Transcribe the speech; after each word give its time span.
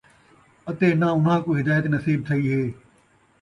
اَتے 0.69 0.87
نہ 1.01 1.07
اُنھاں 1.15 1.39
کوں 1.43 1.57
ہدایت 1.59 1.85
نصیب 1.93 2.19
تَھئی 2.27 2.45
ہے۔ 2.53 2.63